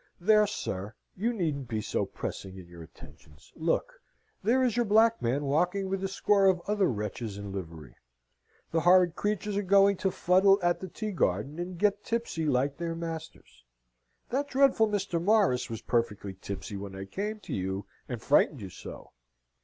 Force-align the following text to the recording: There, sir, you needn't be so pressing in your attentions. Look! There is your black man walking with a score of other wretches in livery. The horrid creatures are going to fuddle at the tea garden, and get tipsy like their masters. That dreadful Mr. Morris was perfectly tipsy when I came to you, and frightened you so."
There, 0.19 0.47
sir, 0.47 0.95
you 1.15 1.31
needn't 1.31 1.67
be 1.67 1.79
so 1.79 2.05
pressing 2.07 2.57
in 2.57 2.67
your 2.67 2.81
attentions. 2.81 3.51
Look! 3.55 4.01
There 4.41 4.63
is 4.63 4.75
your 4.75 4.85
black 4.87 5.21
man 5.21 5.43
walking 5.45 5.89
with 5.89 6.03
a 6.03 6.07
score 6.07 6.47
of 6.47 6.59
other 6.67 6.87
wretches 6.89 7.37
in 7.37 7.51
livery. 7.51 7.95
The 8.71 8.79
horrid 8.79 9.15
creatures 9.15 9.55
are 9.57 9.61
going 9.61 9.97
to 9.97 10.09
fuddle 10.09 10.57
at 10.63 10.79
the 10.79 10.87
tea 10.87 11.11
garden, 11.11 11.59
and 11.59 11.77
get 11.77 12.03
tipsy 12.03 12.47
like 12.47 12.77
their 12.77 12.95
masters. 12.95 13.63
That 14.31 14.47
dreadful 14.47 14.87
Mr. 14.87 15.21
Morris 15.23 15.69
was 15.69 15.83
perfectly 15.83 16.33
tipsy 16.33 16.77
when 16.77 16.95
I 16.95 17.05
came 17.05 17.39
to 17.41 17.53
you, 17.53 17.85
and 18.09 18.19
frightened 18.19 18.59
you 18.61 18.69
so." 18.71 19.11